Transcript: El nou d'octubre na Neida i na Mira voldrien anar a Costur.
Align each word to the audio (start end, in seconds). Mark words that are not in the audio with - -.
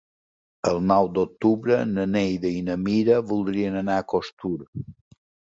El 0.69 0.77
nou 0.91 1.09
d'octubre 1.17 1.77
na 1.89 2.05
Neida 2.15 2.53
i 2.61 2.65
na 2.71 2.79
Mira 2.87 3.19
voldrien 3.33 3.79
anar 3.83 4.01
a 4.01 4.09
Costur. 4.17 4.57